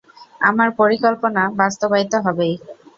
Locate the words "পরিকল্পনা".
0.79-1.43